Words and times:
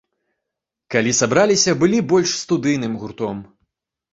Калі 0.95 1.11
сабраліся, 1.17 1.71
былі 1.83 1.99
больш 2.15 2.35
студыйным 2.43 2.93
гуртом. 3.03 3.45